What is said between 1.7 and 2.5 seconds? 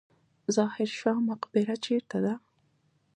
چیرته ده؟